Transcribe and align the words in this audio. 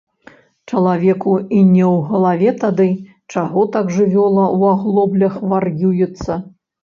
Чалавеку 0.71 1.33
і 1.57 1.59
не 1.73 1.83
ў 1.89 1.99
галаве 2.07 2.53
тады, 2.63 2.87
чаго 3.33 3.67
так 3.77 3.93
жывёла 3.99 4.45
ў 4.57 4.61
аглоблях 4.77 5.37
вар'юецца. 5.55 6.39